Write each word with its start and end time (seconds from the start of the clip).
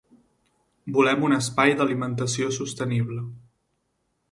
Volem 0.95 1.25
un 1.27 1.35
espai 1.35 1.77
d'alimentació 1.81 2.51
sostenible. 2.59 3.21